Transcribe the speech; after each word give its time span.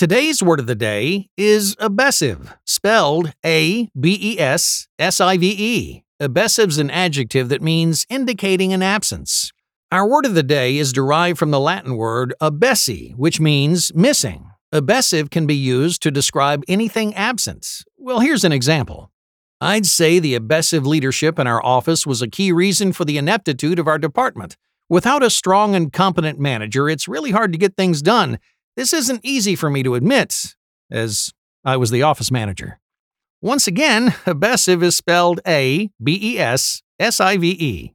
Today's 0.00 0.42
word 0.42 0.60
of 0.60 0.66
the 0.66 0.74
day 0.74 1.28
is 1.36 1.76
abessive, 1.78 2.56
spelled 2.64 3.34
A 3.44 3.90
B 4.00 4.18
E 4.18 4.40
S 4.40 4.88
S 4.98 5.20
I 5.20 5.36
V 5.36 5.54
E. 5.58 6.04
Abessive's 6.18 6.78
an 6.78 6.88
adjective 6.88 7.50
that 7.50 7.60
means 7.60 8.06
indicating 8.08 8.72
an 8.72 8.82
absence. 8.82 9.52
Our 9.92 10.08
word 10.08 10.24
of 10.24 10.32
the 10.32 10.42
day 10.42 10.78
is 10.78 10.94
derived 10.94 11.38
from 11.38 11.50
the 11.50 11.60
Latin 11.60 11.98
word 11.98 12.32
abesse, 12.40 13.12
which 13.14 13.40
means 13.40 13.94
missing. 13.94 14.50
Abessive 14.72 15.28
can 15.28 15.46
be 15.46 15.54
used 15.54 16.00
to 16.00 16.10
describe 16.10 16.64
anything 16.66 17.14
absent. 17.14 17.84
Well, 17.98 18.20
here's 18.20 18.44
an 18.44 18.52
example. 18.52 19.10
I'd 19.60 19.84
say 19.84 20.18
the 20.18 20.34
abessive 20.34 20.86
leadership 20.86 21.38
in 21.38 21.46
our 21.46 21.62
office 21.62 22.06
was 22.06 22.22
a 22.22 22.26
key 22.26 22.52
reason 22.52 22.94
for 22.94 23.04
the 23.04 23.18
ineptitude 23.18 23.78
of 23.78 23.86
our 23.86 23.98
department. 23.98 24.56
Without 24.88 25.22
a 25.22 25.28
strong 25.28 25.74
and 25.74 25.92
competent 25.92 26.40
manager, 26.40 26.88
it's 26.88 27.06
really 27.06 27.32
hard 27.32 27.52
to 27.52 27.58
get 27.58 27.76
things 27.76 28.00
done. 28.00 28.38
This 28.76 28.92
isn't 28.92 29.20
easy 29.24 29.56
for 29.56 29.70
me 29.70 29.82
to 29.82 29.94
admit, 29.94 30.54
as 30.90 31.32
I 31.64 31.76
was 31.76 31.90
the 31.90 32.02
office 32.02 32.30
manager. 32.30 32.78
Once 33.42 33.66
again, 33.66 34.14
abessive 34.26 34.82
is 34.82 34.96
spelled 34.96 35.40
A 35.46 35.90
B 36.02 36.18
E 36.22 36.38
S 36.38 36.82
S 36.98 37.20
I 37.20 37.36
V 37.36 37.50
E. 37.50 37.94